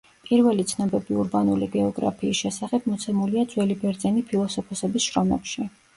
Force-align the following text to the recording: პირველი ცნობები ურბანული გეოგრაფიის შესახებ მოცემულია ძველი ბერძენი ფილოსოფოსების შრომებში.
პირველი 0.27 0.63
ცნობები 0.69 1.17
ურბანული 1.23 1.67
გეოგრაფიის 1.75 2.41
შესახებ 2.45 2.89
მოცემულია 2.93 3.45
ძველი 3.53 3.77
ბერძენი 3.85 4.25
ფილოსოფოსების 4.33 5.11
შრომებში. 5.11 5.69